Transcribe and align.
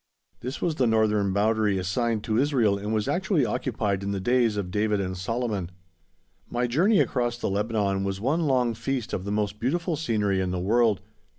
This 0.39 0.63
was 0.63 0.73
the 0.77 0.87
northern 0.87 1.31
boundary 1.31 1.77
assigned 1.77 2.23
to 2.23 2.39
Israel 2.39 2.75
and 2.75 2.91
was 2.91 3.07
actually 3.07 3.45
occupied 3.45 4.01
in 4.01 4.09
the 4.13 4.19
days 4.19 4.57
of 4.57 4.71
David 4.71 4.99
and 4.99 5.15
Solomon. 5.15 5.69
My 6.49 6.65
journey 6.65 6.99
across 6.99 7.37
the 7.37 7.51
Lebanon 7.51 8.03
was 8.03 8.19
one 8.19 8.41
long 8.47 8.73
feast 8.73 9.13
of 9.13 9.25
the 9.25 9.31
most 9.31 9.59
beautiful 9.59 9.95
scenery 9.95 10.41
in 10.41 10.49
the 10.49 10.57
world. 10.59 11.01